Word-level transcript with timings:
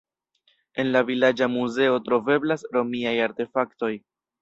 En 0.83 0.89
la 0.95 1.03
vilaĝa 1.09 1.49
muzeo 1.57 2.01
troveblas 2.09 2.67
romiaj 2.79 3.17
artefaktoj. 3.31 3.97